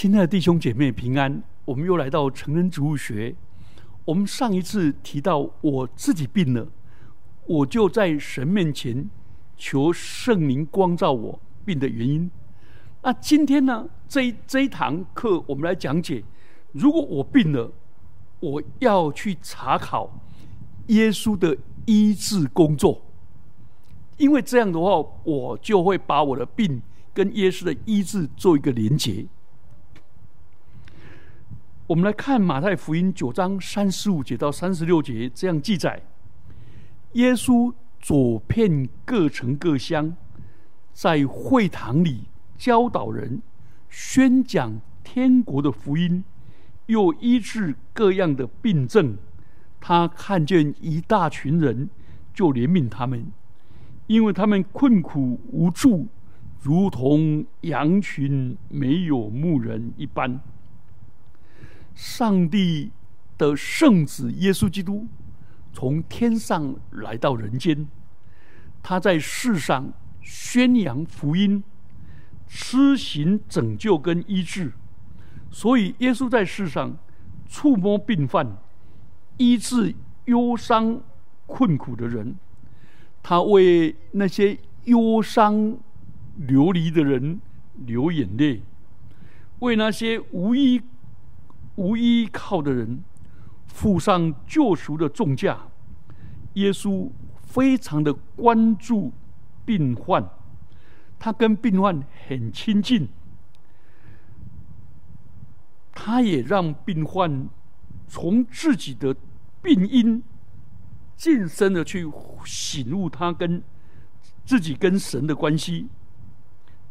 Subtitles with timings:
[0.00, 3.36] 亲爱的弟兄姐妹平安，我们又来到成人植物学。
[4.06, 6.66] 我们上一次提到我自己病了，
[7.46, 9.10] 我就在神面前
[9.58, 12.30] 求圣灵光照我病的原因。
[13.02, 16.24] 那今天呢，这一这一堂课我们来讲解，
[16.72, 17.70] 如果我病了，
[18.40, 20.10] 我要去查考
[20.86, 21.54] 耶稣的
[21.84, 23.02] 医治工作，
[24.16, 26.80] 因为这样的话，我就会把我的病
[27.12, 29.26] 跟耶稣的医治做一个连结。
[31.90, 36.00] 我们来看马太福音九章三十五节到三十六节，这样记载：
[37.14, 40.16] 耶稣走遍各城各乡，
[40.92, 43.42] 在会堂里教导人，
[43.88, 46.22] 宣讲天国的福音，
[46.86, 49.16] 又医治各样的病症。
[49.80, 51.90] 他看见一大群人，
[52.32, 53.26] 就怜悯他们，
[54.06, 56.06] 因为他们困苦无助，
[56.62, 60.40] 如同羊群没有牧人一般。
[61.94, 62.92] 上帝
[63.36, 65.06] 的圣子耶稣基督
[65.72, 67.86] 从天上来到人间，
[68.82, 71.62] 他在世上宣扬福音，
[72.48, 74.72] 施行拯救跟医治。
[75.50, 76.96] 所以，耶稣在世上
[77.48, 78.46] 触摸病患，
[79.36, 79.94] 医治
[80.26, 81.00] 忧伤
[81.46, 82.36] 困苦的人。
[83.22, 85.76] 他为那些忧伤
[86.36, 87.40] 流离的人
[87.86, 88.62] 流眼泪，
[89.60, 90.82] 为那些无依。
[91.80, 93.02] 无依靠的人
[93.66, 95.58] 付上救赎的重价，
[96.52, 97.10] 耶稣
[97.42, 99.10] 非常的关注
[99.64, 100.28] 病患，
[101.18, 103.08] 他跟病患很亲近，
[105.92, 107.48] 他也让病患
[108.06, 109.16] 从自己的
[109.62, 110.22] 病因
[111.16, 112.06] 近身的去
[112.44, 113.62] 醒悟他跟
[114.44, 115.88] 自己跟神的关系，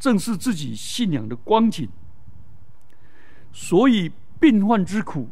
[0.00, 1.88] 正是自己信仰的光景，
[3.52, 4.10] 所以。
[4.40, 5.28] 病患之苦，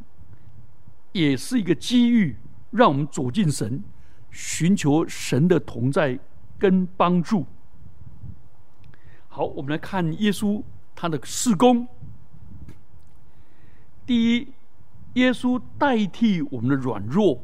[1.12, 2.36] 也是一个机遇，
[2.70, 3.82] 让我们走进神，
[4.30, 6.18] 寻求神的同在
[6.58, 7.46] 跟帮助。
[9.28, 10.62] 好，我们来看耶稣
[10.94, 11.88] 他的事工。
[14.04, 14.52] 第一，
[15.14, 17.42] 耶稣代替我们的软弱，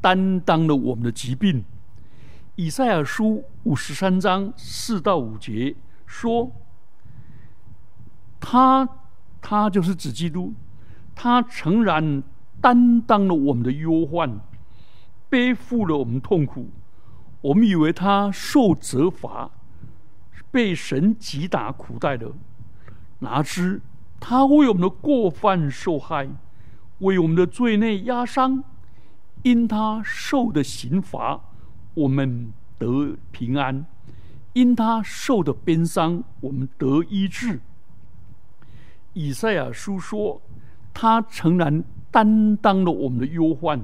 [0.00, 1.64] 担当了我们的疾病。
[2.56, 5.74] 以赛亚书五十三章四到五节
[6.06, 6.50] 说
[8.40, 8.88] ：“他，
[9.40, 10.52] 他就是指基督。”
[11.20, 12.22] 他诚然
[12.60, 14.38] 担当了我们的忧患，
[15.28, 16.70] 背负了我们痛苦。
[17.40, 19.50] 我们以为他受责罚，
[20.52, 22.32] 被神击打苦待了。
[23.18, 23.80] 哪知
[24.20, 26.28] 他为我们的过犯受害，
[27.00, 28.62] 为我们的罪内压伤。
[29.42, 31.40] 因他受的刑罚，
[31.94, 33.84] 我们得平安；
[34.52, 37.60] 因他受的鞭伤，我们得医治。
[39.14, 40.40] 以赛亚书说。
[41.00, 43.80] 他诚然担当了我们的忧患，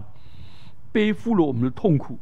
[0.91, 2.19] 背负了我们的痛苦。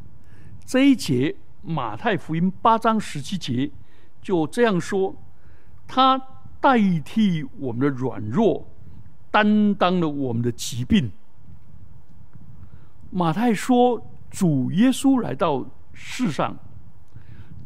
[0.67, 3.71] 这一节马太福音八章十七节
[4.21, 5.17] 就这样说：
[5.89, 6.21] 他
[6.61, 8.69] 代替我们的软弱，
[9.31, 11.11] 担当了我们的疾病。
[13.11, 13.99] 马太说，
[14.29, 15.65] 主耶稣来到
[15.95, 16.55] 世上，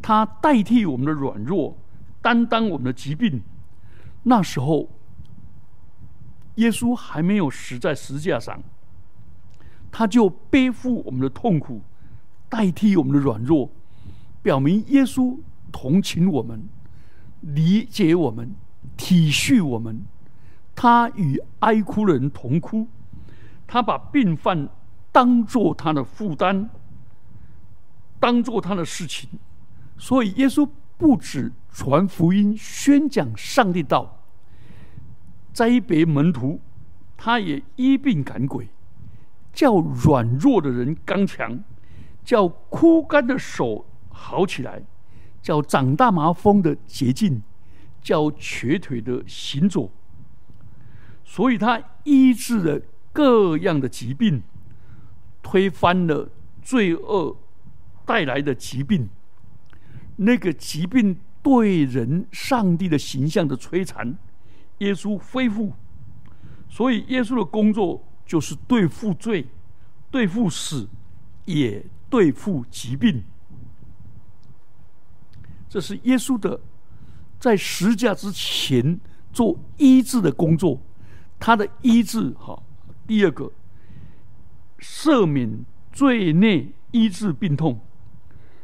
[0.00, 1.76] 他代替我们的软弱，
[2.22, 3.42] 担当我们的疾病。
[4.22, 4.88] 那时候。
[6.56, 8.62] 耶稣还没有死在十字架上，
[9.90, 11.80] 他就背负我们的痛苦，
[12.48, 13.70] 代替我们的软弱，
[14.42, 15.38] 表明耶稣
[15.72, 16.68] 同情我们，
[17.40, 18.54] 理解我们，
[18.96, 20.02] 体恤我们。
[20.74, 22.86] 他与哀哭的人同哭，
[23.66, 24.68] 他把病患
[25.10, 26.68] 当做他的负担，
[28.20, 29.30] 当做他的事情。
[29.96, 30.68] 所以耶稣
[30.98, 34.15] 不止传福音、宣讲上帝道。
[35.56, 36.60] 栽培门徒，
[37.16, 38.68] 他也医病赶鬼，
[39.54, 41.64] 叫软弱的人刚强，
[42.22, 44.82] 叫枯干的手好起来，
[45.40, 47.40] 叫长大麻风的捷径，
[48.02, 49.90] 叫瘸腿的行走。
[51.24, 52.82] 所以他医治了
[53.14, 54.42] 各样的疾病，
[55.42, 56.28] 推翻了
[56.60, 57.34] 罪恶
[58.04, 59.08] 带来的疾病。
[60.16, 64.18] 那个疾病对人、上帝的形象的摧残。
[64.78, 65.72] 耶稣恢复，
[66.68, 69.46] 所以耶稣的工作就是对付罪、
[70.10, 70.88] 对付死，
[71.44, 73.22] 也对付疾病。
[75.68, 76.60] 这是耶稣的
[77.38, 79.00] 在十架之前
[79.32, 80.80] 做医治的工作。
[81.38, 82.62] 他的医治，哈，
[83.06, 83.52] 第二个
[84.78, 87.78] 赦免罪孽、医治病痛。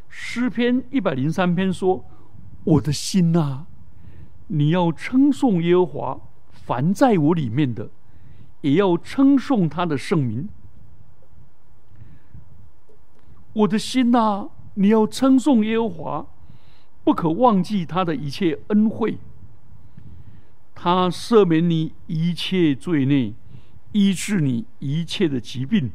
[0.09, 2.05] 诗篇一百零三篇说
[2.65, 3.67] ：“我的心呐。”
[4.49, 7.91] 你要称颂耶和华，凡在我里面的，
[8.61, 10.49] 也要称颂他的圣名。
[13.55, 16.27] 我的心呐，你要称颂耶和华，
[17.05, 19.19] 不可忘记他的一切恩惠。
[20.75, 23.35] 他赦免你一切罪孽，
[23.93, 25.91] 医治你一切的疾病。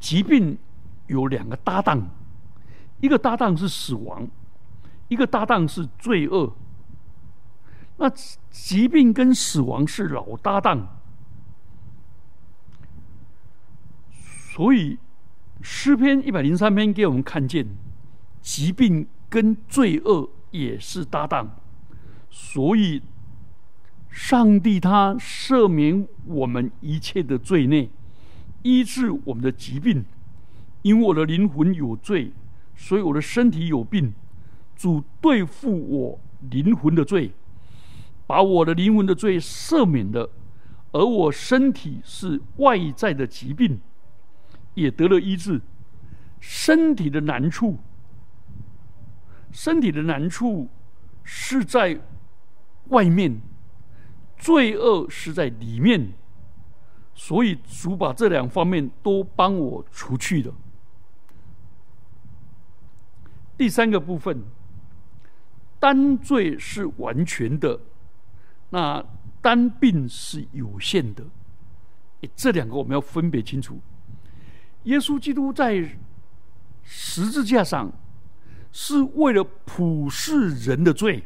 [0.00, 0.56] 疾病
[1.08, 2.08] 有两个搭档，
[3.00, 4.28] 一个搭档是死亡，
[5.08, 6.54] 一个搭档是罪恶。
[7.96, 8.08] 那
[8.50, 11.00] 疾病跟死亡是老搭档，
[14.54, 14.98] 所以
[15.60, 17.66] 诗篇一百零三篇给我们看见，
[18.40, 21.56] 疾病跟罪恶也是搭档。
[22.30, 23.02] 所以，
[24.08, 27.90] 上帝他赦免我们一切的罪孽，
[28.62, 30.04] 医治我们的疾病。
[30.82, 32.32] 因为我的灵魂有罪，
[32.76, 34.14] 所以我的身体有病。
[34.78, 36.18] 主对付我
[36.50, 37.32] 灵魂的罪。
[38.26, 40.30] 把我的灵魂的罪赦免了，
[40.92, 43.80] 而我身体是外在的疾病，
[44.74, 45.62] 也得了医治。
[46.38, 47.78] 身体的难处，
[49.50, 50.68] 身体的难处
[51.24, 51.98] 是在
[52.88, 53.40] 外面，
[54.36, 56.12] 罪恶是在里面，
[57.14, 60.52] 所以主把这两方面都帮我除去了。
[63.56, 64.44] 第三个部分，
[65.78, 67.78] 单罪是完全的。
[68.70, 69.04] 那
[69.40, 71.24] 单病是有限的，
[72.34, 73.80] 这两个我们要分别清楚。
[74.84, 75.96] 耶稣基督在
[76.82, 77.92] 十字架上
[78.72, 81.24] 是为了普世人的罪，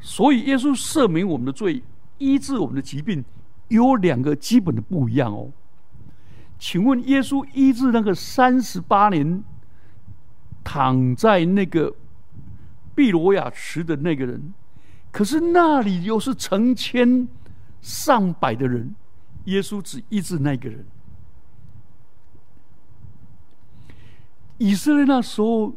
[0.00, 1.82] 所以耶稣赦免我们的罪，
[2.18, 3.24] 医治我们的疾病，
[3.68, 5.50] 有两个基本的不一样哦。
[6.58, 9.42] 请问，耶稣医治那个三十八年
[10.62, 11.94] 躺在那个
[12.94, 14.52] 毕罗亚池的那个人？
[15.10, 17.28] 可是那里又是成千
[17.82, 18.94] 上百的人，
[19.44, 20.86] 耶稣只医治那个人。
[24.58, 25.74] 以色列那时候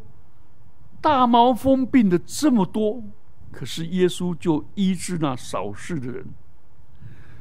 [1.02, 3.04] 大毛风病的这么多，
[3.52, 6.26] 可是耶稣就医治那少事的人。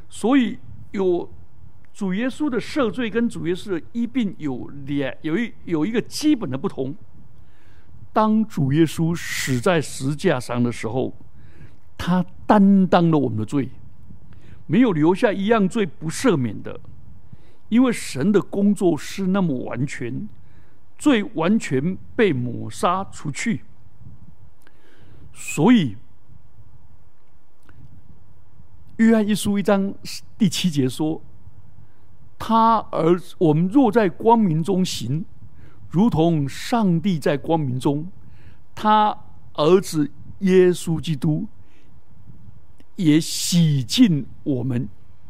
[0.09, 0.59] 所以
[0.93, 1.31] 有
[1.93, 6.95] 主耶稣的赦罪跟主耶稣的医病有两有一有一个基本的不同。
[8.15, 11.13] 当主耶稣死在石架上的时候。
[11.97, 13.71] 他担当了我们的罪，
[14.67, 16.81] 没有留下一样罪不赦免的，
[17.69, 20.29] 因为神的工作是那么完全，
[20.99, 23.63] 罪完全被抹杀出去，
[25.33, 25.97] 所以
[28.97, 29.95] 约翰一书一章
[30.37, 31.23] 第七节说
[32.39, 35.25] ：“他儿我们若在光明中行，
[35.95, 38.09] 如同上帝在光明中，
[38.75, 39.17] 他
[39.53, 40.11] 儿子
[40.41, 41.47] 耶稣基督。”
[42.97, 44.89] 也洗净我们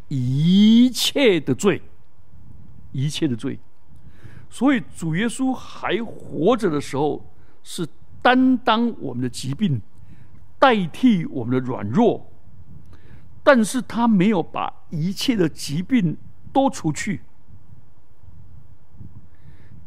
[0.09, 1.81] 一切的罪，
[2.93, 3.59] 一切的罪。
[4.51, 7.25] 所以主耶稣还活着的时候，
[7.63, 7.89] 是
[8.21, 9.81] 担当我们的疾病，
[10.59, 12.31] 代替我们的软弱。
[13.43, 16.19] 但是他没有把一切的疾病
[16.53, 17.23] 都除去，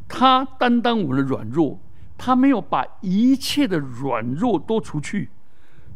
[0.07, 1.79] 他担当我们的软弱，
[2.17, 5.29] 他没有把一切的软弱都除去。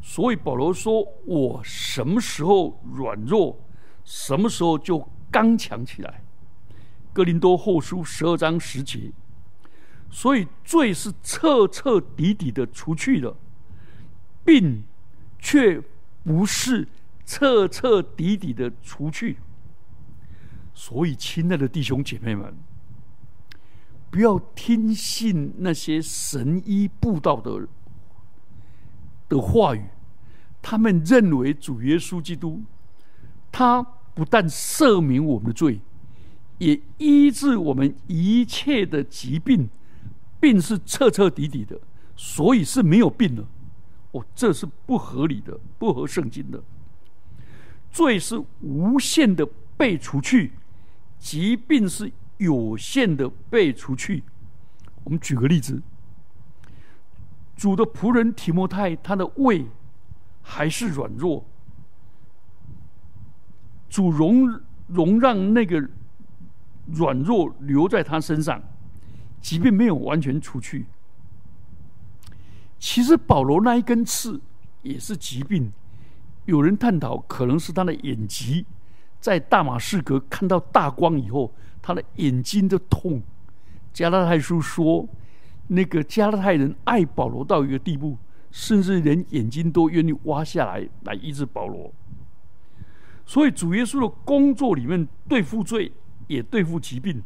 [0.01, 3.59] 所以保罗说：“我什么时候软弱，
[4.03, 6.23] 什么时候就刚强起来。”
[7.13, 9.11] 哥林多后书十二章十节。
[10.09, 13.33] 所以罪是彻彻底底的除去了，
[14.43, 14.83] 病
[15.39, 15.81] 却
[16.23, 16.85] 不是
[17.25, 19.37] 彻彻底底的除去。
[20.73, 22.53] 所以，亲爱的弟兄姐妹们，
[24.11, 27.67] 不要听信那些神医布道的。
[29.29, 29.85] 的话语，
[30.61, 32.61] 他们认为主耶稣基督，
[33.49, 33.81] 他
[34.13, 35.79] 不但赦免我们的罪，
[36.57, 39.69] 也医治我们一切的疾病，
[40.41, 41.79] 病是彻彻底底的，
[42.17, 43.47] 所以是没有病了。
[44.11, 46.61] 哦，这是不合理的，不合圣经的。
[47.89, 50.51] 罪是无限的被除去，
[51.17, 54.23] 疾病是有限的被除去。
[55.03, 55.81] 我们举个例子。
[57.55, 59.67] 主的仆人提摩太，他的胃
[60.41, 61.45] 还是软弱。
[63.87, 65.87] 主容容让那个
[66.87, 68.59] 软弱留在他身上，
[69.39, 70.87] 即便没有完全除去。
[72.79, 74.41] 其实保罗那一根刺
[74.81, 75.71] 也是疾病，
[76.45, 78.65] 有人探讨可能是他的眼疾，
[79.19, 83.21] 在大马士革看到大光以后，他的眼睛的痛。
[83.93, 85.07] 加拉太书说。
[85.67, 88.17] 那个加勒泰人爱保罗到一个地步，
[88.51, 91.93] 甚至连眼睛都愿意挖下来来医治保罗。
[93.25, 95.89] 所以主耶稣的工作里面对付罪
[96.27, 97.23] 也对付疾病，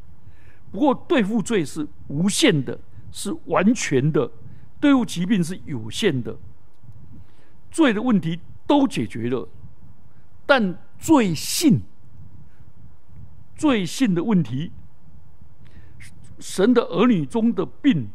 [0.72, 2.80] 不过对付罪是无限的，
[3.12, 4.30] 是完全的；
[4.80, 6.38] 对付疾病是有限的。
[7.72, 9.50] 罪的问题都解决了，
[10.46, 11.82] 但罪性、
[13.56, 14.72] 罪性的问题，
[16.40, 18.10] 神的儿女中的病，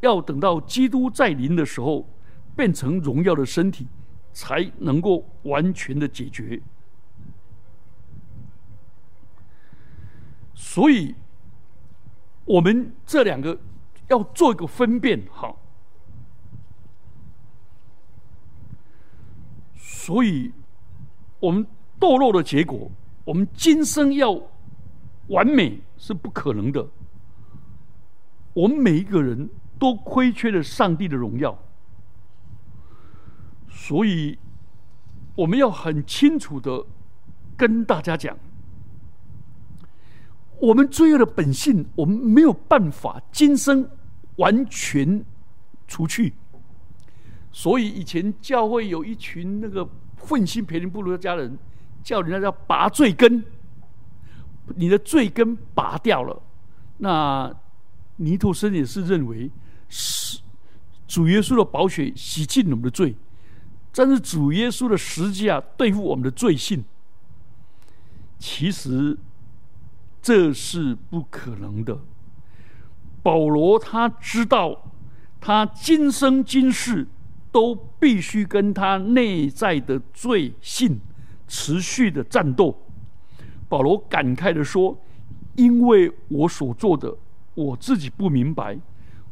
[0.00, 2.08] 要等到基督再临的时候，
[2.54, 3.88] 变成荣耀的身体，
[4.32, 6.60] 才能够完全的解决。
[10.54, 11.14] 所以，
[12.44, 13.58] 我们这两个
[14.08, 15.54] 要做一个分辨，哈。
[19.76, 20.52] 所以，
[21.40, 21.66] 我们
[21.98, 22.90] 堕落的结果，
[23.24, 24.40] 我们今生要
[25.28, 26.86] 完美是不可能的。
[28.52, 31.58] 我们每一个人都亏缺了上帝的荣耀，
[33.68, 34.38] 所以
[35.34, 36.84] 我们要很清楚的
[37.56, 38.36] 跟大家讲，
[40.60, 43.90] 我们罪恶的本性，我们没有办法今生
[44.36, 45.24] 完全
[45.88, 46.32] 除去。
[47.50, 51.58] 所以以前教会有一群那个愤心培灵不如的家人，
[52.02, 53.44] 叫人家叫拔罪根，
[54.76, 56.42] 你的罪根拔掉了，
[56.98, 57.54] 那
[58.16, 59.50] 尼托生也是认为
[59.88, 60.40] 是
[61.06, 63.14] 主耶稣的宝血洗净我们的罪，
[63.94, 66.84] 但是主耶稣的实际啊对付我们的罪性，
[68.38, 69.16] 其实
[70.22, 71.98] 这是不可能的。
[73.22, 74.92] 保罗他知道，
[75.40, 77.06] 他今生今世。
[77.54, 80.98] 都必须跟他内在的罪性
[81.46, 82.76] 持续的战斗。
[83.74, 84.96] 保罗感慨的说
[85.58, 87.12] ：“因为我所做的，
[87.56, 88.78] 我自己不明白；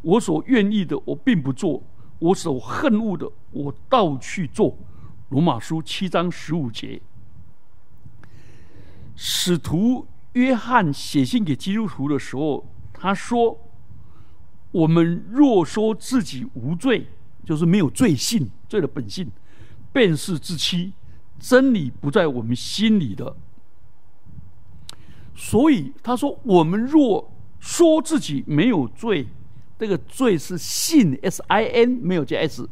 [0.00, 1.80] 我所愿意的，我并不做；
[2.18, 4.76] 我所恨恶的，我倒去做。”
[5.30, 7.00] 罗马书七章十五节。
[9.14, 13.56] 使徒约翰写信给基督徒的时候，他说
[14.72, 17.06] ：“我们若说自己无罪。”
[17.46, 19.30] 就是没有罪性，罪的本性，
[19.92, 20.94] 便是自欺，
[21.38, 23.36] 真理不在我们心里的。
[25.34, 29.26] 所以他说：“我们若说自己没有罪，
[29.78, 32.68] 这个罪是信 S I N 没有加 S。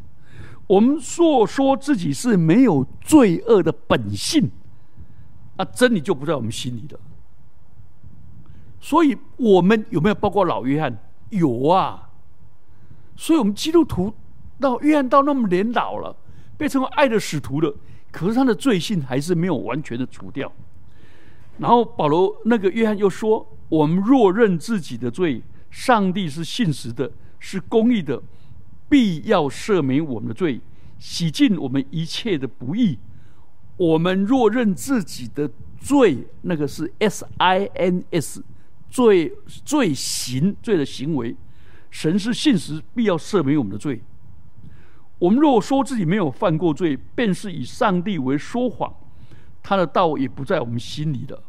[0.67, 4.51] 我们若说自己是没有罪恶的本性，
[5.57, 6.99] 那，真理就不在我们心里的。
[8.81, 10.99] 所以我们有没有包括老约翰？
[11.31, 12.11] 有啊。
[13.17, 14.13] 所以我们基督徒。
[14.61, 16.15] 到约翰到那么年老了，
[16.59, 17.75] 被称为爱的使徒了，
[18.13, 20.53] 可是他的罪性还是没有完全的除掉。
[21.61, 28.23] 然后保罗那个约翰又说：“我们若认自己的罪，上帝是信实的，是公义的，
[28.89, 30.59] 必要赦免我们的罪，
[30.99, 32.99] 洗净我们一切的不义。
[33.77, 38.43] 我们若认自己的罪，那个是 S I N S
[38.89, 41.37] 罪罪行罪的行为，
[41.91, 44.03] 神是信实，必要赦免我们的罪。”
[45.21, 48.91] 我们若说自己没有犯过罪，便是以上帝为说谎，
[49.63, 51.43] 他的道也不在我们心里的。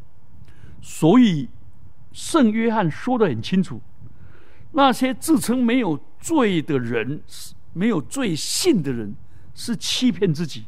[0.81, 1.47] 所以，
[2.11, 3.79] 圣约翰说的很清楚：
[4.71, 7.21] 那些自称没有罪的人，
[7.73, 9.15] 没有罪性的人，
[9.53, 10.65] 是欺骗自己，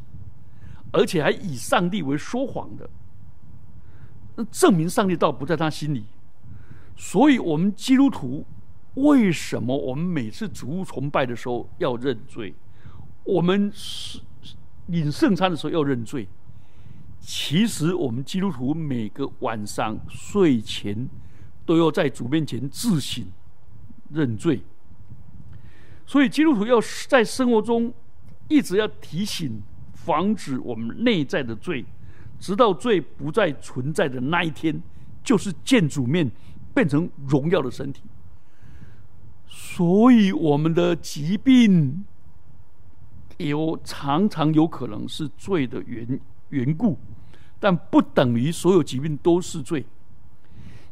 [0.91, 2.89] 而且还以上帝为说谎的。
[4.35, 6.05] 那证明上帝倒不在他心里。
[6.95, 8.45] 所以，我们基督徒
[8.93, 12.53] 为什么我们每次主物崇拜的时候要认罪？
[13.23, 14.19] 我们是
[14.87, 16.27] 领圣餐的时候要认罪。
[17.25, 21.07] 其实我们基督徒每个晚上睡前
[21.65, 23.25] 都要在主面前自省
[24.11, 24.61] 认罪。
[26.05, 27.93] 所以基督徒要在生活中
[28.49, 29.61] 一直要提醒、
[29.93, 31.85] 防止我们内在的罪，
[32.39, 34.83] 直到罪不再存在的那一天，
[35.23, 36.29] 就是见主面
[36.73, 38.03] 变成荣耀的身体。
[39.47, 42.03] 所以我们的疾病。
[43.37, 46.97] 有常常有可能是罪的缘缘故，
[47.63, 49.85] 但不等于所有疾病都是罪。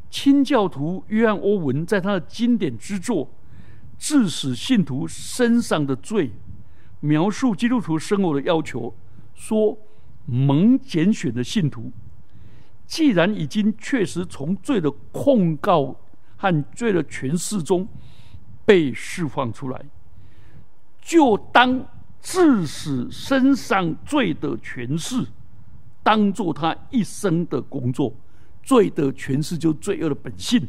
[0.08, 3.26] 清教徒约翰·欧文在他的经典之作
[3.98, 6.28] 《致使信徒身上的罪》，
[7.00, 8.94] 描述基督徒生活的要求，
[9.34, 9.76] 说：
[10.24, 11.92] 蒙拣选的信徒，
[12.86, 15.94] 既然已经确实从罪的控告
[16.38, 17.86] 和罪的诠释中
[18.64, 19.84] 被释放出来，
[21.02, 21.86] 就当。
[22.24, 25.26] 致使身上罪的诠释，
[26.02, 28.14] 当做他一生的工作。
[28.64, 30.68] 罪的诠释就罪恶的本性。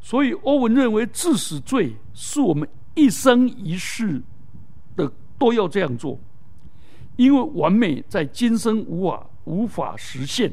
[0.00, 4.20] 所以欧文认为，致死罪是我们一生一世
[4.96, 6.18] 的都要这样做，
[7.14, 10.52] 因为完美在今生无法无法实现。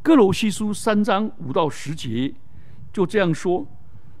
[0.00, 2.32] 哥罗西书三章五到十节
[2.92, 3.66] 就这样说，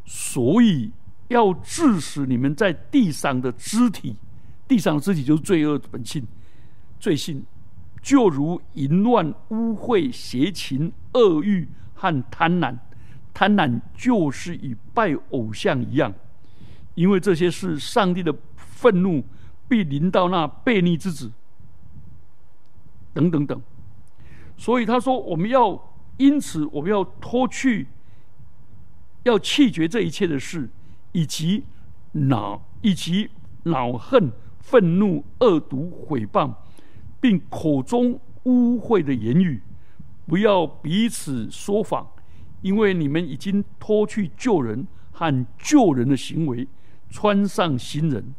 [0.04, 0.90] 所以
[1.28, 4.16] 要致使你们在地上的肢体，
[4.66, 6.26] 地上的肢体就是罪恶的本性、
[6.98, 7.44] 罪性，
[8.02, 12.76] 就如淫乱、污秽、邪情、恶欲和贪婪。
[13.34, 16.12] 贪婪就是与拜偶像一样，
[16.94, 19.24] 因为这些是上帝的愤怒
[19.66, 21.32] 必临到那悖逆之子，
[23.14, 23.58] 等等等。
[24.58, 27.88] 所以他说，我们要因此我们要脱去，
[29.22, 30.68] 要弃绝这一切的事，
[31.12, 31.64] 以及
[32.12, 33.30] 恼以及
[33.62, 34.30] 恼恨、
[34.60, 36.52] 愤怒、恶毒、毁谤，
[37.22, 39.62] 并口中污秽的言语，
[40.26, 42.06] 不要彼此说谎。
[42.60, 46.66] 因为你们已经脱去旧人和旧人的行为，
[47.10, 48.34] 穿上新人，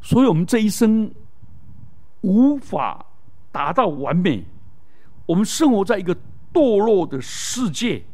[0.00, 1.12] 所以我们这一生
[2.22, 3.06] 无法
[3.52, 4.44] 达到完美。
[5.26, 6.16] 我们生活在一个
[6.52, 8.04] 堕落的世界，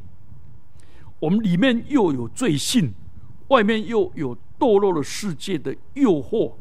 [1.21, 2.93] 我们里面又有罪性，
[3.49, 6.52] 外面又有堕落的世界的诱惑，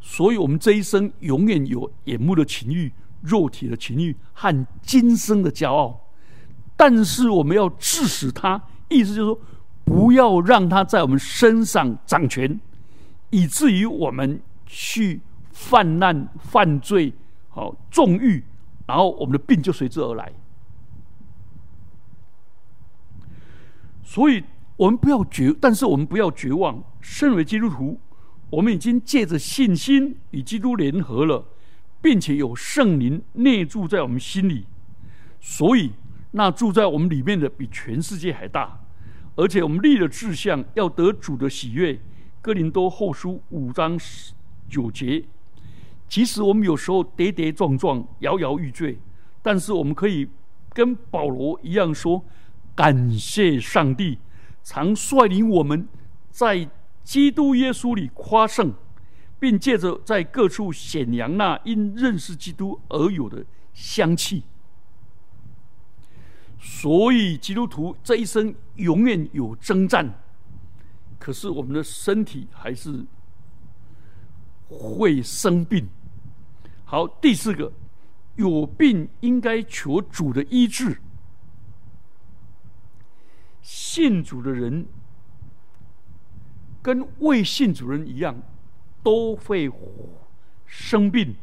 [0.00, 2.92] 所以我们这一生永远有眼目的情欲。
[3.20, 6.06] 肉体的情欲和今生的骄傲，
[6.76, 9.40] 但是我们要致使他，意思就是说，
[9.84, 12.60] 不要让他在我们身上掌权，
[13.30, 17.12] 以至于我们去泛滥、犯罪、
[17.48, 18.44] 好纵欲，
[18.86, 20.32] 然后我们的病就随之而来。
[24.04, 24.44] 所以，
[24.76, 26.80] 我们不要绝，但是我们不要绝望。
[27.00, 27.98] 身为基督徒，
[28.50, 31.44] 我们已经借着信心与基督联合了。
[32.00, 34.64] 并且有圣灵内住在我们心里，
[35.40, 35.90] 所以
[36.30, 38.80] 那住在我们里面的比全世界还大。
[39.34, 41.98] 而且我们立了志向，要得主的喜悦。
[42.40, 43.98] 哥林多后书五章
[44.68, 45.24] 九节，
[46.08, 48.96] 即使我们有时候跌跌撞撞、摇摇欲坠，
[49.42, 50.28] 但是我们可以
[50.72, 52.24] 跟保罗一样说：
[52.76, 54.18] 感谢上帝，
[54.62, 55.88] 常率领我们
[56.30, 56.68] 在
[57.08, 58.74] 基督耶稣里夸胜。
[59.40, 64.42] 并借着在各处显扬那因认识基督而有的香气，
[66.58, 70.12] 所以基督徒这一生永远有征战，
[71.20, 73.04] 可是我们的身体还是
[74.68, 75.86] 会生病。
[76.84, 77.72] 好，第四个，
[78.34, 81.00] 有病应该求主的医治。
[83.62, 84.84] 信主的人
[86.88, 88.34] 跟未信主人一样。
[89.00, 89.70] 都会
[90.66, 91.34] 生病，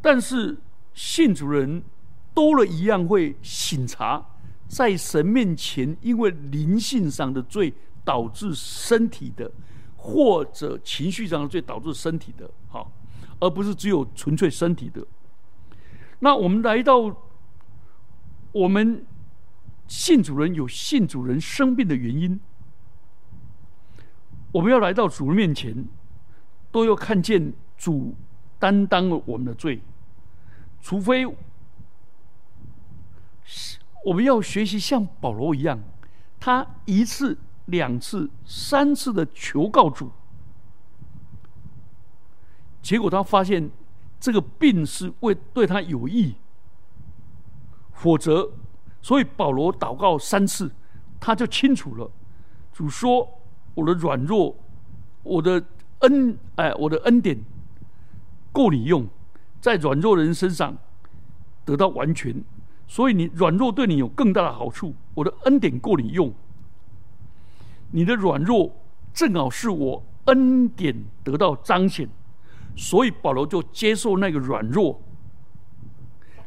[0.00, 0.56] 但是
[0.92, 1.82] 信主人
[2.34, 4.24] 多了一样会醒察，
[4.68, 7.72] 在神面前，因为灵性上的罪
[8.04, 9.50] 导致身体的，
[9.96, 12.92] 或者情绪上的罪导致身体的，好，
[13.40, 15.04] 而不是只有纯粹身体的。
[16.20, 17.16] 那我们来到
[18.52, 19.04] 我们
[19.88, 22.38] 信主人有信主人生病的原因，
[24.52, 25.84] 我们要来到主人面前。
[26.70, 28.14] 都要看见主
[28.58, 29.82] 担当了我们的罪，
[30.80, 31.26] 除非
[34.06, 35.78] 我们要学习像保罗一样，
[36.40, 37.36] 他一次、
[37.66, 40.10] 两次、三次的求告主，
[42.80, 43.70] 结果他发现
[44.18, 46.34] 这个病是为对他有益，
[47.92, 48.50] 否则，
[49.02, 50.72] 所以保罗祷告三次，
[51.20, 52.10] 他就清楚了。
[52.72, 53.28] 主说
[53.74, 54.56] ：“我的软弱，
[55.22, 55.62] 我的。”
[56.02, 57.38] 恩，哎，我的恩典
[58.50, 59.06] 够你用，
[59.60, 60.76] 在软弱人身上
[61.64, 62.42] 得到完全，
[62.88, 64.92] 所以你软弱对你有更大的好处。
[65.14, 66.34] 我的恩典够你用，
[67.92, 68.74] 你的软弱
[69.14, 72.08] 正好是我恩典得到彰显，
[72.74, 75.00] 所以保罗就接受那个软弱。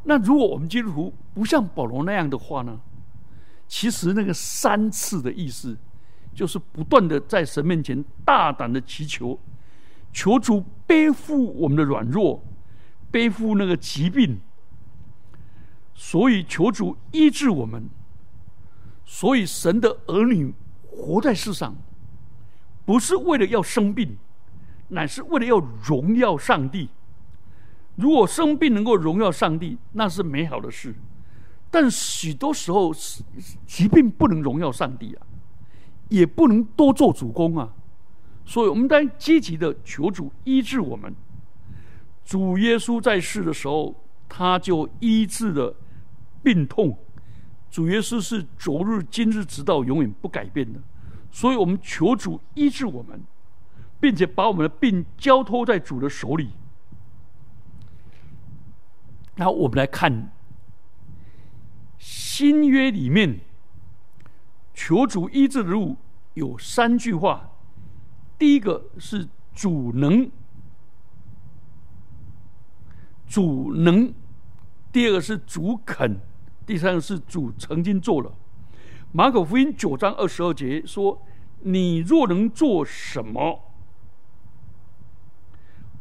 [0.03, 2.77] 那如果我们基督徒不像保罗那样的话呢？
[3.69, 5.77] 其实那个三次的意思。
[6.35, 9.39] 就是不断的在神面前大胆的祈求，
[10.11, 12.43] 求主背负我们的软弱，
[13.09, 14.39] 背负那个疾病，
[15.93, 17.89] 所以求主医治我们。
[19.05, 20.53] 所以神的儿女
[20.89, 21.75] 活在世上，
[22.85, 24.17] 不是为了要生病，
[24.89, 26.89] 乃是为了要荣耀上帝。
[27.95, 30.93] 如果生病能够荣耀上帝，那是美好的事。
[31.71, 32.93] 但许多时候，
[33.65, 35.27] 疾病不能荣耀上帝啊。
[36.09, 37.73] 也不能多做主公啊，
[38.45, 41.13] 所以我们当积极的求主医治我们。
[42.23, 43.95] 主耶稣在世的时候，
[44.27, 45.75] 他就医治了
[46.41, 46.97] 病痛。
[47.69, 50.79] 主耶稣是昨日、今日直到永远不改变的，
[51.31, 53.21] 所以我们求主医治我们，
[53.99, 56.51] 并且把我们的病交托在主的手里。
[59.35, 60.31] 然后我们来看
[61.99, 63.41] 新约里面
[64.75, 65.95] 求主医治的路
[66.33, 67.49] 有三句话，
[68.37, 70.29] 第一个是主能，
[73.25, 74.13] 主能；
[74.91, 76.19] 第二个是主肯；
[76.65, 78.31] 第三个是主曾经做了。
[79.13, 81.21] 马可福音九章二十二节说
[81.63, 83.61] ：“你若能做什么？”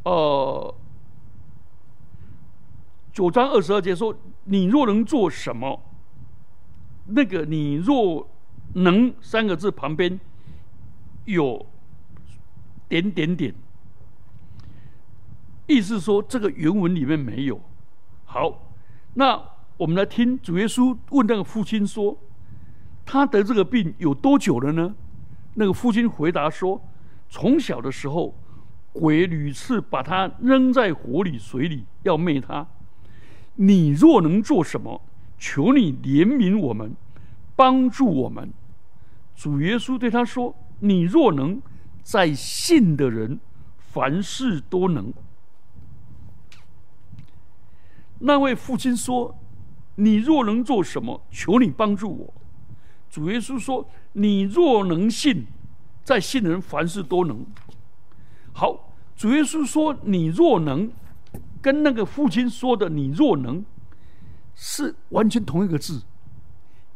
[0.04, 0.74] 呃，
[3.12, 5.80] 九章二十二节说：“你若能做什么？”
[7.06, 8.28] 那个“你若
[8.72, 10.18] 能”三个字旁边
[11.26, 11.66] 有
[12.88, 13.54] 点点点，
[15.66, 17.60] 意思说这个原文里面没有。
[18.24, 18.72] 好，
[19.14, 19.40] 那
[19.76, 22.18] 我们来听主耶稣问那个父亲说。
[23.06, 24.94] 他得这个病有多久了呢？
[25.56, 26.82] 那个父亲回答说
[27.28, 28.34] ：“从小的时候，
[28.94, 32.66] 鬼屡次把他扔在火里、水里，要灭他。
[33.56, 35.02] 你若能做什么，
[35.38, 36.96] 求你怜悯我们，
[37.56, 38.52] 帮助我们。”
[39.34, 41.60] 主耶稣对他说：“你若能，
[42.02, 43.40] 在信的人，
[43.76, 45.12] 凡事都能。”
[48.20, 49.36] 那位父亲说
[49.96, 52.34] ：“你若能做什么，求你帮助我。”
[53.10, 55.46] 主耶稣说：“你若能信，
[56.02, 57.44] 在信的人凡事都能。”
[58.52, 60.90] 好，主耶稣说：“你若能”，
[61.60, 63.64] 跟那个父亲说的“你若能”
[64.54, 66.02] 是完全同一个字。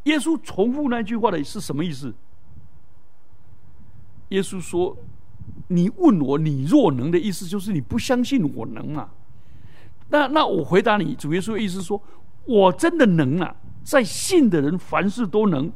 [0.03, 2.13] 耶稣重复那句话的是什么意思？
[4.29, 4.95] 耶稣说
[5.69, 9.11] ：“你问我‘你若能’的意思，就是你不相信我能啊？
[10.09, 12.01] 那那我回答你，主耶稣的意思说：
[12.45, 15.71] 我真的能啊，在信的人凡事都能。”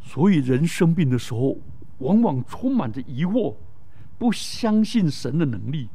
[0.00, 1.58] 所以，人生病的时候，
[1.98, 3.54] 往往充满着疑惑，
[4.18, 5.88] 不相信神的能力，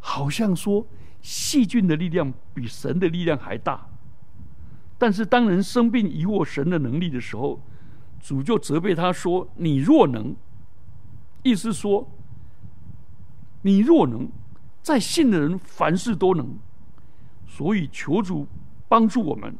[0.00, 0.86] 好像说
[1.20, 3.88] 细菌的力量比神的力量还大。
[4.98, 7.60] 但是，当人生病疑惑神的能力的时候，
[8.20, 10.34] 主就责备他说：“你若能，
[11.42, 12.08] 意思说，
[13.62, 14.28] 你若能，
[14.82, 16.58] 在信的人凡事都能。
[17.46, 18.46] 所以，求主
[18.88, 19.56] 帮助我们。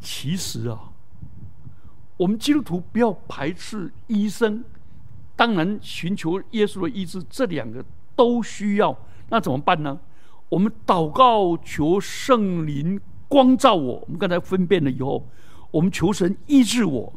[0.00, 0.92] 其实啊。”
[2.18, 4.64] 我们基督徒不要排斥医生，
[5.34, 8.96] 当然寻求耶稣的医治，这两个都需要。
[9.28, 10.00] 那怎么办呢？
[10.48, 14.00] 我们祷告求圣灵光照我。
[14.00, 15.28] 我们刚才分辨了以后，
[15.70, 17.12] 我们求神医治我，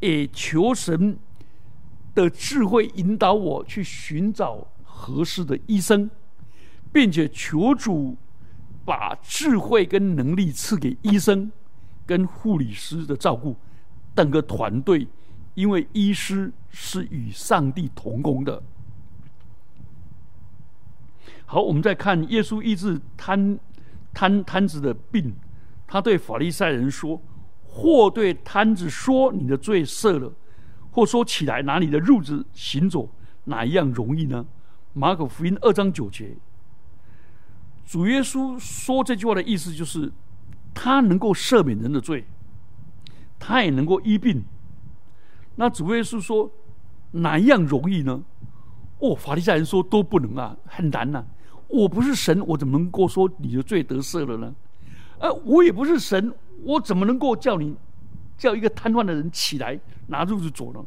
[0.00, 1.18] 也求神
[2.14, 6.10] 的智慧引导我去寻找合适的医生，
[6.92, 8.16] 并且求主
[8.84, 11.50] 把智慧跟能力赐给医生
[12.06, 13.56] 跟护理师的照顾。
[14.14, 15.06] 等个团队，
[15.54, 18.62] 因为医师是与上帝同工的。
[21.44, 23.58] 好，我们再看耶稣医治瘫
[24.16, 25.36] 摊摊子的病，
[25.86, 27.20] 他对法利赛人说
[27.62, 30.32] ：“或对摊子说你的罪赦了，
[30.90, 33.10] 或说起来拿你的褥子行走，
[33.44, 34.46] 哪一样容易呢？”
[34.94, 36.34] 马可福音二章九节，
[37.84, 40.10] 主耶稣说这句话的意思就是，
[40.72, 42.24] 他能够赦免人的罪。
[43.38, 44.42] 他也能够医病，
[45.56, 46.50] 那主耶稣说
[47.10, 48.24] 哪一样容易呢？
[49.00, 51.22] 哦，法利赛人说都不能啊，很难呐。
[51.68, 54.54] 我不是神，我怎么能够说你的罪得赦了呢？
[55.18, 56.32] 呃，我也不是神，
[56.64, 57.74] 我怎么能够叫你
[58.36, 60.84] 叫一个瘫痪的人起来拿褥子走呢？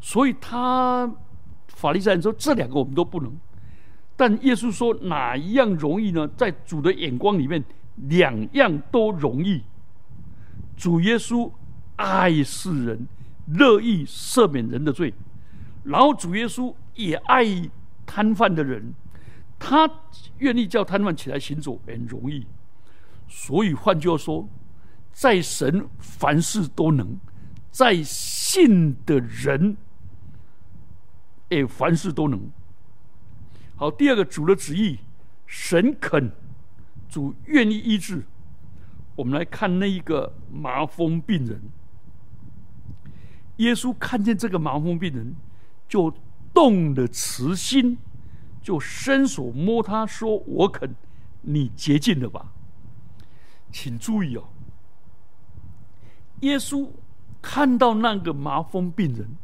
[0.00, 1.10] 所以他
[1.68, 3.32] 法利赛人说这两个我们都不能。
[4.16, 6.28] 但耶稣说哪一样容易呢？
[6.36, 7.64] 在主的眼光里面，
[8.08, 9.62] 两样都容易。
[10.76, 11.50] 主耶稣。
[11.98, 13.08] 爱世人，
[13.46, 15.14] 乐意赦免人的罪，
[15.82, 17.42] 然后主耶稣也爱
[18.04, 18.92] 摊贩的人，
[19.58, 19.90] 他
[20.38, 22.46] 愿意叫瘫痪起来行走，很容易。
[23.28, 24.48] 所以换句话说，
[25.12, 27.18] 在神凡事都能，
[27.70, 29.76] 在信的人，
[31.48, 32.50] 哎，凡事都能。
[33.76, 34.98] 好，第二个主的旨意，
[35.46, 36.30] 神肯，
[37.08, 38.22] 主愿意医治。
[39.16, 41.60] 我们来看那一个麻风病人。
[43.56, 45.34] 耶稣看见这个麻风病人，
[45.88, 46.12] 就
[46.52, 47.96] 动了慈心，
[48.66, 50.92] 就伸手摸他说：“我肯，
[51.42, 52.52] 你洁净了吧。”
[53.70, 54.42] 请注意哦，
[56.40, 56.90] 耶稣
[57.40, 59.36] 看到那个麻风病人，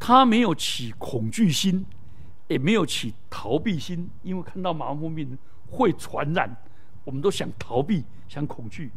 [0.00, 1.84] 他没有起恐惧心，
[2.48, 6.56] 也没有起逃避心，因为看到麻风病人会传染，
[7.04, 8.90] 我们都想逃避、想恐惧。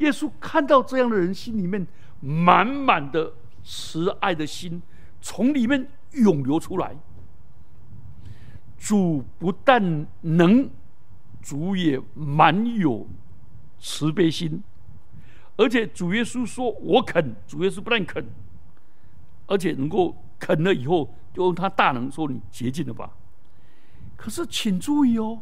[0.00, 1.86] 耶稣看到这样的人，心里面
[2.20, 3.32] 满满的。
[3.62, 4.80] 慈爱的心
[5.20, 6.96] 从里面涌流出来。
[8.80, 10.68] 主不但能，
[11.42, 13.06] 主也满有
[13.78, 14.62] 慈悲心，
[15.56, 18.26] 而且主耶稣说：“我肯。”主耶稣不但肯，
[19.46, 23.10] 而且能够肯了以后，就用他大能说：“你洁净了吧。”
[24.16, 25.40] 可是请注意哦，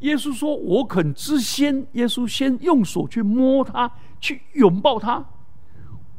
[0.00, 5.22] 耶稣说：“我肯。”之先，耶稣先用手去摸他，去拥抱他。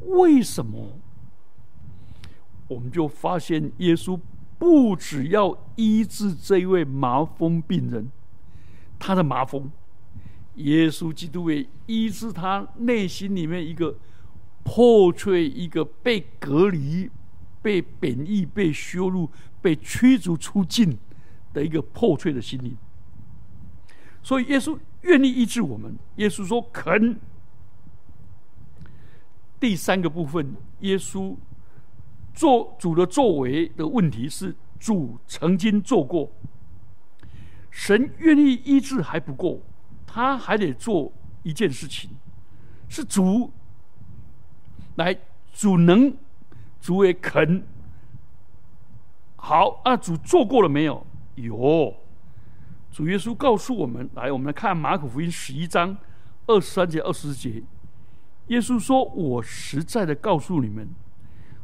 [0.02, 1.00] 为什么？
[2.68, 4.18] 我们就发现耶稣。
[4.58, 8.10] 不只要医治这一位麻风病人，
[8.98, 9.70] 他的麻风，
[10.56, 13.96] 耶稣基督为医治他内心里面一个
[14.64, 17.08] 破碎、一个被隔离、
[17.62, 19.30] 被贬义、被羞辱、
[19.62, 20.98] 被驱逐出境
[21.52, 22.76] 的一个破碎的心灵。
[24.22, 25.96] 所以耶稣愿意医治我们。
[26.16, 27.16] 耶稣说：“肯。”
[29.60, 31.36] 第三个部分，耶稣。
[32.38, 36.30] 做主的作为的问题是，主曾经做过，
[37.68, 39.60] 神愿意医治还不够，
[40.06, 42.08] 他还得做一件事情，
[42.88, 43.50] 是主
[44.94, 45.18] 来，
[45.52, 46.16] 主能，
[46.80, 47.66] 主也肯。
[49.34, 51.04] 好，那主做过了没有？
[51.34, 51.92] 有。
[52.92, 55.98] 主耶稣告诉我们，来，我们来看马可福音十一章
[56.46, 57.64] 二十三节、二十节，
[58.46, 60.88] 耶稣说：“我实在的告诉你们。”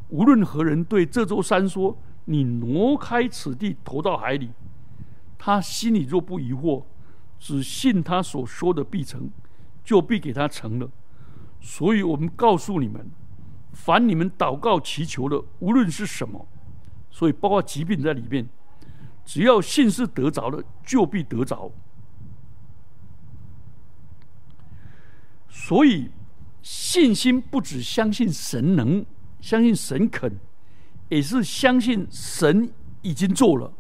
[0.09, 4.51] 无论何人对这座山说：“你挪开此地，投到海里。”
[5.39, 6.85] 他心里若不疑惑，
[7.39, 9.29] 只信他所说的必成，
[9.85, 10.89] 就必给他成了。
[11.61, 13.11] 所以我们告诉你们：
[13.73, 16.47] 凡你们祷告祈求的，无论是什么，
[17.11, 18.49] 所以包括疾病在里面，
[19.25, 21.71] 只要信是得着的，就必得着。
[25.49, 26.11] 所以
[26.63, 29.05] 信心不只相信神能。
[29.45, 30.33] 相信神肯，
[31.11, 33.71] 也是相信神已经做了，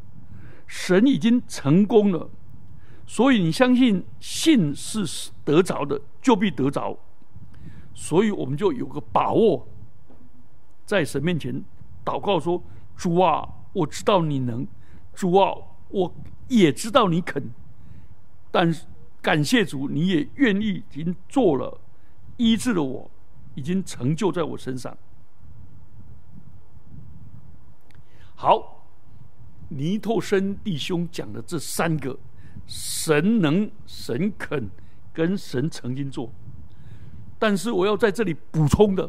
[0.66, 2.28] 神已经成功了，
[3.06, 6.94] 所以你相信信是得着的，就必得着。
[7.94, 9.66] 所以我们就有个把握，
[10.84, 11.64] 在神面前
[12.04, 12.62] 祷告说
[12.94, 14.66] ：“主啊，我知道你能；
[15.14, 15.50] 主啊，
[15.88, 16.14] 我
[16.48, 17.42] 也知道你肯。
[18.50, 18.84] 但是
[19.22, 21.80] 感谢主，你也愿意已经做了，
[22.36, 23.10] 医治了我，
[23.54, 24.94] 已经成就在我身上。”
[28.34, 28.86] 好，
[29.68, 32.18] 尼托生弟兄讲的这三个，
[32.66, 34.68] 神能、神肯
[35.12, 36.30] 跟神曾经做，
[37.38, 39.08] 但是我要在这里补充的，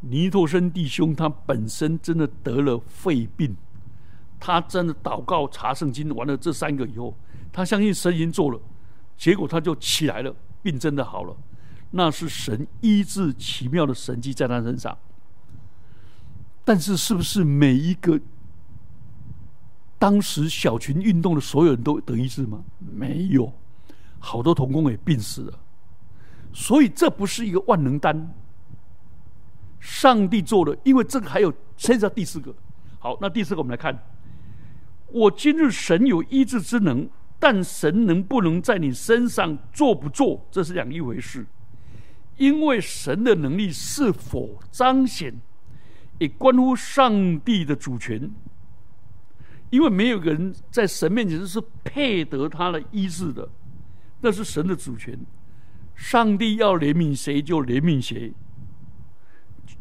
[0.00, 3.56] 尼托生弟兄他本身真的得了肺病，
[4.38, 7.16] 他真的祷告查圣经完了这三个以后，
[7.52, 8.60] 他相信神已经做了，
[9.16, 11.36] 结果他就起来了，病真的好了，
[11.90, 14.96] 那是神医治奇妙的神迹在他身上。
[16.64, 18.18] 但是，是不是每一个
[19.98, 22.64] 当时小群运动的所有人都得医治吗？
[22.78, 23.52] 没有，
[24.18, 25.58] 好多童工也病死了。
[26.52, 28.34] 所以，这不是一个万能单。
[29.78, 32.54] 上帝做的，因为这个还有牵涉第四个。
[32.98, 34.02] 好，那第四个我们来看：
[35.08, 37.06] 我今日神有医治之能，
[37.38, 41.46] 但神能不能在你身上做不做，这是两一回事。
[42.38, 45.34] 因为神的能力是否彰显？
[46.18, 48.30] 也关乎上帝的主权，
[49.70, 53.48] 因为没有个人在神面前是配得他的医治的，
[54.20, 55.18] 那是神的主权。
[55.94, 58.32] 上帝要怜悯谁就怜悯谁。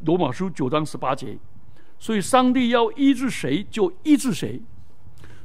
[0.05, 1.37] 罗马书九章十八节，
[1.97, 4.61] 所以上帝要医治谁就医治谁，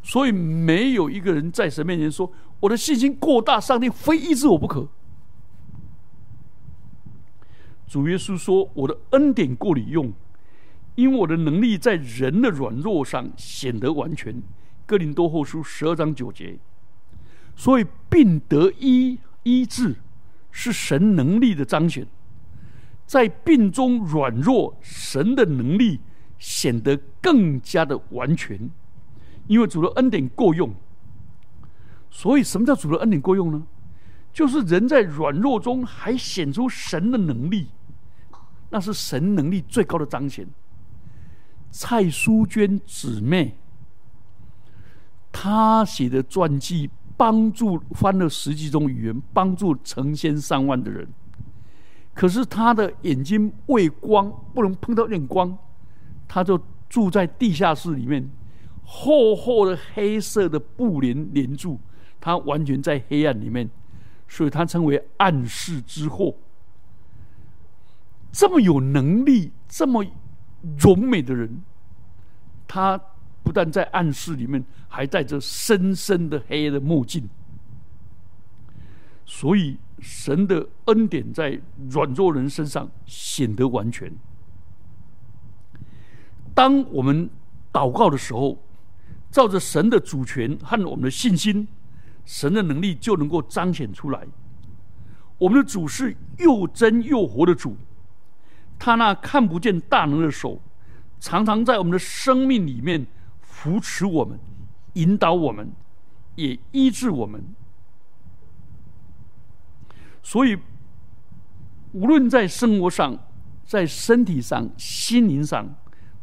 [0.03, 4.89] 所以没有一个人在神面前说我的信心过大，上帝非医治我不可。
[7.87, 10.13] 主耶稣说：“我的恩典够你用。”
[10.99, 14.35] 因为我的能力在人的软弱上显得完全，
[14.85, 16.59] 《哥林多后书》十二章九节。
[17.55, 19.95] 所以病得医医治，
[20.51, 22.05] 是神能力的彰显。
[23.07, 26.01] 在病中软弱，神的能力
[26.37, 28.69] 显得更加的完全。
[29.47, 30.75] 因为主的恩典够用。
[32.11, 33.65] 所以什么叫主的恩典够用呢？
[34.33, 37.69] 就是人在软弱中还显出神的能力，
[38.71, 40.45] 那是神能力最高的彰显。
[41.71, 43.57] 蔡淑娟姊妹，
[45.31, 51.07] 她写的传记帮助翻了十几种语言，帮助成千上万的人。
[52.15, 55.57] 可是她的眼睛畏光，不能碰到点光，
[56.27, 58.29] 她就住在地下室里面，
[58.85, 61.79] 厚厚的黑色的布帘帘住，
[62.19, 63.71] 她完全在黑暗里面，
[64.27, 66.35] 所以她称为暗室之祸。
[68.33, 70.05] 这么有能力，这么。
[70.79, 71.63] 荣美的人，
[72.67, 73.01] 他
[73.43, 77.29] 不但在暗室里面，还戴着深深的黑的墨镜。
[79.25, 84.11] 所以，神的恩典在软弱人身上显得完全。
[86.55, 87.29] 当我们
[87.73, 88.59] 祷告的时候，
[89.31, 91.69] 照着神的主权和我们的信心，
[92.25, 94.27] 神的能力就能够彰显出来。
[95.39, 97.77] 我们的主是又真又活的主，
[98.79, 100.61] 他那看不见大能的手，
[101.19, 103.07] 常常在我们的生命里面
[103.41, 104.39] 扶持我们、
[104.95, 105.73] 引导我们，
[106.37, 107.43] 也医治我们。
[110.23, 110.59] 所以，
[111.93, 113.19] 无论在生活上、
[113.65, 115.75] 在身体上、心灵上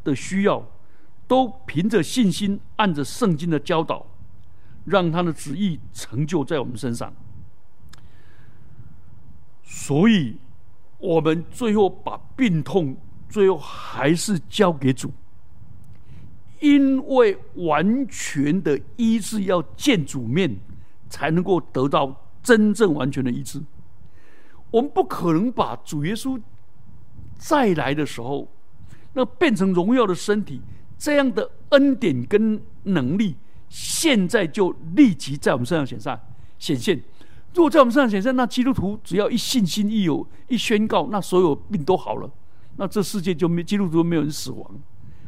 [0.03, 0.65] 的需要，
[1.27, 4.05] 都凭着信心，按着圣经的教导，
[4.85, 7.13] 让他的旨意成就在我们身上。
[9.63, 10.37] 所以，
[10.97, 12.95] 我们最后把病痛，
[13.29, 15.11] 最后还是交给主，
[16.59, 20.57] 因为完全的医治要见主面，
[21.09, 23.61] 才能够得到真正完全的医治。
[24.71, 26.41] 我们不可能把主耶稣
[27.37, 28.49] 再来的时候，
[29.13, 30.61] 那变成荣耀的身体
[30.97, 33.35] 这样的恩典跟能力，
[33.69, 36.19] 现在就立即在我们身上显上
[36.57, 37.01] 显现。
[37.55, 42.29] 如果在我们身上显现，那基督徒只要一信心一有一宣告，那所有病都好了，
[42.75, 44.79] 那这世界就没基督徒没有人死亡，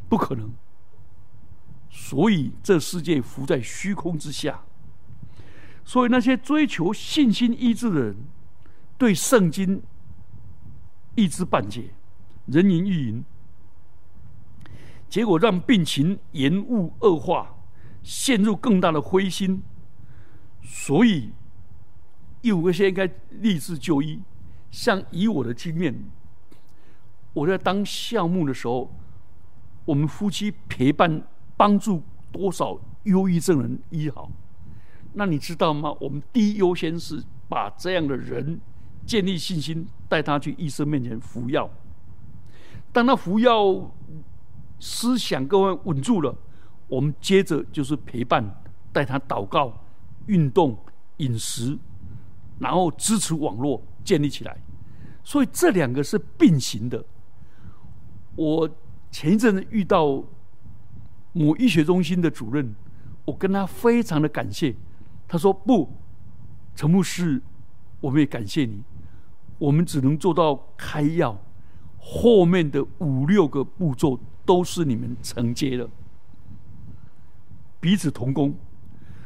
[0.08, 0.54] 不可能。
[1.90, 4.62] 所以这世界浮在虚空之下。
[5.84, 8.16] 所以那些追求信心医治的人。
[9.00, 9.84] 对圣经
[11.14, 11.94] 一知半解，
[12.48, 13.24] 人云亦云，
[15.08, 17.56] 结果让病情延误恶化，
[18.02, 19.62] 陷入更大的灰心。
[20.64, 21.30] 所以，
[22.42, 24.20] 第五个先应该立志就医。
[24.70, 25.96] 像以我的经验，
[27.34, 28.92] 我在当项目的时候，
[29.86, 31.24] 我们夫妻陪伴
[31.56, 34.30] 帮助多少忧郁症人医好。
[35.14, 35.96] 那你知道吗？
[36.00, 38.60] 我们第一优先是把这样的人。
[39.06, 41.70] 建立信心，带他去医生面前服药。
[42.92, 43.90] 当他服药，
[44.82, 46.36] 思想各方稳住了，
[46.90, 48.44] 我们接着就是陪伴，
[48.92, 49.86] 带他祷告、
[50.26, 50.78] 运动、
[51.18, 51.80] 饮食，
[52.60, 54.58] 然后支持网络建立起来。
[55.24, 57.04] 所以这两个是并行的。
[58.36, 58.70] 我
[59.12, 60.24] 前一阵子遇到
[61.34, 62.76] 某医学中心的主任，
[63.26, 64.76] 我跟他非常的感谢。
[65.28, 65.92] 他说：“不，
[66.76, 67.42] 陈牧师，
[68.00, 68.84] 我们也感谢你。”
[69.60, 71.36] 我们只能做到开药，
[71.98, 75.90] 后面的五六个步骤都是你们承接的，
[77.80, 78.56] 彼此同工。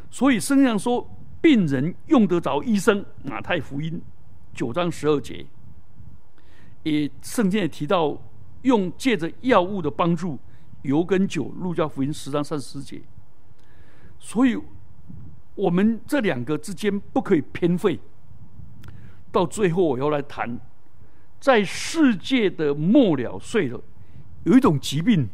[0.10, 1.06] 所以圣经上说，
[1.41, 3.04] 病人用得着医生。
[3.23, 4.01] 马太福音
[4.54, 5.45] 九章十二节，
[6.84, 8.17] 也圣经也提到
[8.62, 10.38] 用借着药物的帮助，
[10.84, 11.45] 油跟酒。
[11.60, 13.01] 路加福音十章三十四节。
[14.19, 14.56] 所以，
[15.56, 17.99] 我们这两个之间不可以偏废。
[19.32, 20.60] 到最后，我要来谈，
[21.39, 23.82] 在世界的末了岁了，
[24.43, 25.27] 有一种疾病，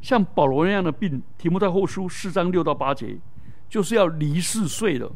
[0.00, 3.18] 像保罗那样的病，题目在后书四章六到八节，
[3.72, 5.10] 就是要离世睡了。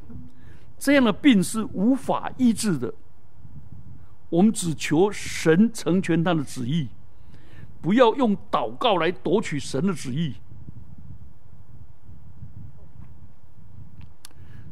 [0.78, 2.94] 这样的病是无法医治的。
[4.30, 6.88] 我们只求神成全他的旨意，
[7.82, 10.36] 不要用祷告来夺取神的旨意。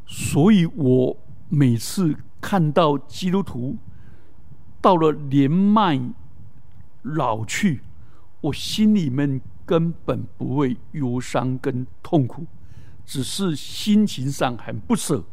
[0.06, 1.16] 所以我
[1.50, 2.16] 每次。
[2.44, 3.78] 看到基督徒
[4.78, 5.98] 到了年迈
[7.00, 7.80] 老去，
[8.42, 12.44] 我心里面根本不会忧伤跟痛苦，
[13.04, 15.24] 只是心情上很不舍。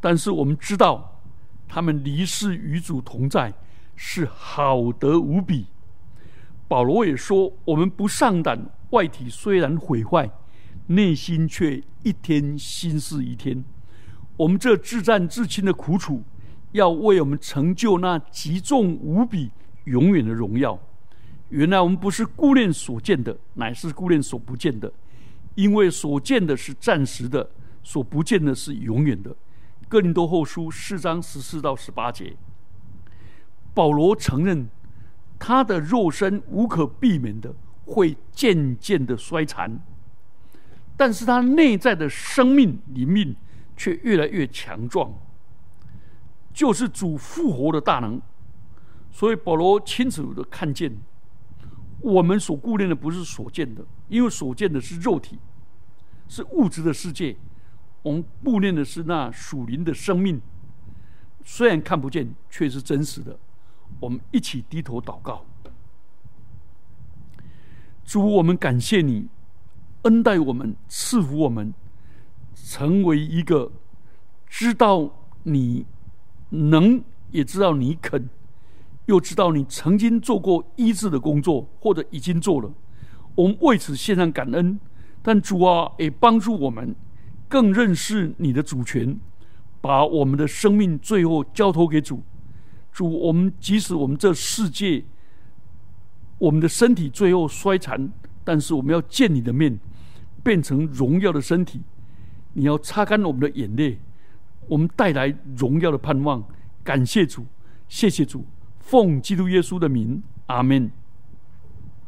[0.00, 1.20] 但是我们知道，
[1.68, 3.52] 他们离世与主同在，
[3.94, 5.66] 是好得无比。
[6.68, 8.58] 保罗也说：“我们不上胆，
[8.90, 10.30] 外体虽然毁坏，
[10.86, 13.64] 内心却一天心似一天。
[14.36, 16.22] 我们这自战自亲的苦楚。”
[16.72, 19.50] 要为我们成就那极重无比、
[19.84, 20.78] 永远的荣耀。
[21.48, 24.92] 原来我们不是顾念所见的，乃是顾念所不见的。
[25.56, 27.50] 因为所见的是暂时的，
[27.82, 29.34] 所不见的是永远的。
[29.88, 32.36] 哥林多后书四章十四到十八节，
[33.74, 34.68] 保罗承认
[35.38, 37.54] 他的肉身无可避免的
[37.84, 39.80] 会渐渐的衰残，
[40.96, 43.34] 但是他内在的生命灵命
[43.76, 45.12] 却越来越强壮。
[46.52, 48.20] 就是主复活的大能，
[49.12, 50.90] 所以保罗清楚的看见，
[52.00, 55.38] 我们所顾念的不是所见的，因为所见的是肉体，
[56.28, 57.36] 是物质的世界。
[58.02, 60.40] 我们顾念的是那属灵的生命，
[61.44, 63.36] 虽然看不见，却是真实的。
[63.98, 65.44] 我们一起低头祷告，
[68.04, 69.26] 主，我们感谢你，
[70.02, 71.74] 恩待我们，赐福我们，
[72.54, 73.72] 成为一个
[74.46, 75.10] 知道
[75.42, 75.84] 你
[76.50, 77.02] 能，
[77.32, 78.28] 也知道你肯，
[79.06, 82.72] 又知道你曾经做过医治的工作，或者已经做了。
[83.34, 84.78] 我们为此献上感恩。
[85.26, 86.94] 但主啊，也帮助我们
[87.48, 89.18] 更认识你的主权，
[89.80, 92.22] 把我们的生命最后交托给主。
[92.92, 95.02] 主，我们即使我们这世界，
[96.38, 98.08] 我们的身体最后衰残，
[98.44, 99.76] 但是我们要见你的面，
[100.44, 101.80] 变成荣耀的身体。
[102.52, 103.98] 你要擦干我们的眼泪，
[104.68, 106.44] 我们带来荣耀的盼望。
[106.84, 107.44] 感谢主，
[107.88, 108.44] 谢谢主，
[108.78, 110.88] 奉基督耶稣的名，阿门。